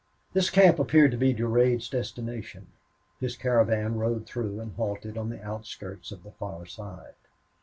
This 0.33 0.49
camp 0.49 0.79
appeared 0.79 1.11
to 1.11 1.17
be 1.17 1.31
Durade's 1.31 1.87
destination. 1.87 2.65
His 3.19 3.37
caravan 3.37 3.99
rode 3.99 4.25
through 4.25 4.59
and 4.59 4.73
halted 4.75 5.15
on 5.15 5.29
the 5.29 5.43
outskirts 5.45 6.11
of 6.11 6.23
the 6.23 6.31
far 6.31 6.65
side. 6.65 7.13